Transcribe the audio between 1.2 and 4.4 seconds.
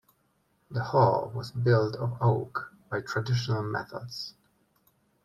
was built of oak by traditional methods.